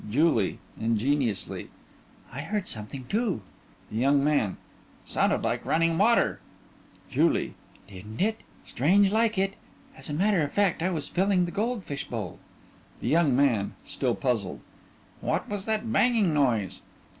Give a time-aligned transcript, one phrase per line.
[0.09, 1.69] JULIE: (Ingeniously)
[2.33, 3.43] I heard something, too.
[3.91, 4.57] THE YOUNG MAN:
[5.05, 6.39] Sounded like running water.
[7.11, 7.53] JULIE:
[7.87, 8.41] Didn't it?
[8.65, 9.53] Strange like it.
[9.95, 12.39] As a matter of fact I was filling the gold fish bowl.
[12.99, 14.61] THE YOUNG MAN: (Still puzzled)
[15.19, 16.81] What was that banging noise?